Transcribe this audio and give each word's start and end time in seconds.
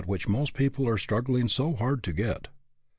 which 0.07 0.27
most 0.27 0.55
people 0.55 0.87
are 0.89 0.97
struggling 0.97 1.47
so 1.47 1.73
hard 1.75 2.01
to 2.01 2.11
get. 2.11 2.47